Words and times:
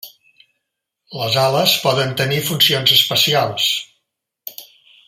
Les 1.17 1.37
ales 1.41 1.75
poden 1.83 2.17
tenir 2.23 2.41
funcions 2.49 2.95
especials. 2.99 3.71